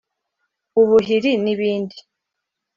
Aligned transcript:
ubuhiri 0.81 1.31
n’ibindi 1.43 1.97